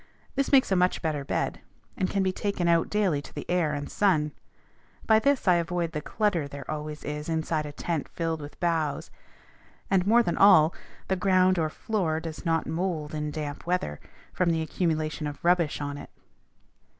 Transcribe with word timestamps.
This 0.33 0.51
makes 0.51 0.71
a 0.71 0.75
much 0.75 1.03
better 1.03 1.23
bed, 1.23 1.61
and 1.95 2.09
can 2.09 2.23
be 2.23 2.31
taken 2.31 2.67
out 2.67 2.89
daily 2.89 3.21
to 3.21 3.31
the 3.35 3.47
air 3.47 3.73
and 3.75 3.87
sun. 3.87 4.31
By 5.05 5.19
this 5.19 5.47
I 5.47 5.57
avoid 5.57 5.91
the 5.91 6.01
clutter 6.01 6.47
there 6.47 6.65
always 6.71 7.03
is 7.03 7.29
inside 7.29 7.67
a 7.67 7.71
tent 7.71 8.09
filled 8.09 8.41
with 8.41 8.59
boughs; 8.59 9.11
and, 9.91 10.07
more 10.07 10.23
than 10.23 10.37
all, 10.39 10.73
the 11.07 11.15
ground 11.15 11.59
or 11.59 11.69
floor 11.69 12.19
does 12.19 12.43
not 12.47 12.65
mould 12.65 13.13
in 13.13 13.29
damp 13.29 13.67
weather, 13.67 13.99
from 14.33 14.49
the 14.49 14.63
accumulation 14.63 15.27
of 15.27 15.45
rubbish 15.45 15.79
on 15.79 15.99
it. 15.99 16.09